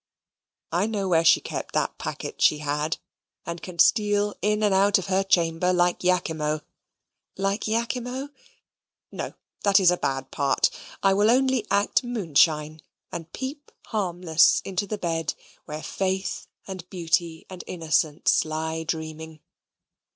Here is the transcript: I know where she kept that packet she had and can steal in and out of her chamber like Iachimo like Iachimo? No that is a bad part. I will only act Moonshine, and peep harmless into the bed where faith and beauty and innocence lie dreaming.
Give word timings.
I 0.71 0.87
know 0.87 1.07
where 1.07 1.23
she 1.23 1.39
kept 1.41 1.75
that 1.75 1.99
packet 1.99 2.41
she 2.41 2.57
had 2.57 2.97
and 3.45 3.61
can 3.61 3.77
steal 3.77 4.33
in 4.41 4.63
and 4.63 4.73
out 4.73 4.97
of 4.97 5.05
her 5.05 5.21
chamber 5.23 5.71
like 5.71 5.99
Iachimo 5.99 6.61
like 7.37 7.67
Iachimo? 7.67 8.31
No 9.11 9.35
that 9.63 9.79
is 9.79 9.91
a 9.91 9.97
bad 9.97 10.31
part. 10.31 10.71
I 11.03 11.13
will 11.13 11.29
only 11.29 11.67
act 11.69 12.03
Moonshine, 12.03 12.81
and 13.11 13.31
peep 13.31 13.71
harmless 13.89 14.59
into 14.65 14.87
the 14.87 14.97
bed 14.97 15.35
where 15.65 15.83
faith 15.83 16.47
and 16.65 16.89
beauty 16.89 17.45
and 17.47 17.63
innocence 17.67 18.43
lie 18.43 18.81
dreaming. 18.83 19.39